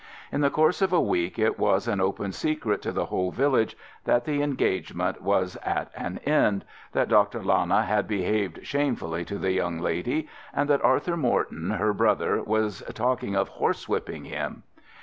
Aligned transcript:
In 0.31 0.41
the 0.41 0.49
course 0.49 0.81
of 0.81 0.91
a 0.91 0.99
week 0.99 1.37
it 1.37 1.59
was 1.59 1.87
an 1.87 2.01
open 2.01 2.31
secret 2.31 2.81
to 2.81 2.91
the 2.91 3.05
whole 3.05 3.29
village 3.29 3.77
that 4.05 4.25
the 4.25 4.41
engagement 4.41 5.21
was 5.21 5.57
at 5.57 5.91
an 5.95 6.17
end, 6.25 6.65
that 6.93 7.07
Dr. 7.07 7.43
Lana 7.43 7.83
had 7.83 8.07
behaved 8.07 8.65
shamefully 8.65 9.23
to 9.25 9.37
the 9.37 9.51
young 9.51 9.77
lady, 9.77 10.27
and 10.55 10.67
that 10.71 10.83
Arthur 10.83 11.17
Morton, 11.17 11.69
her 11.69 11.93
brother, 11.93 12.41
was 12.41 12.81
talking 12.95 13.35
of 13.35 13.47
horse 13.49 13.87
whipping 13.87 14.23
him. 14.25 14.63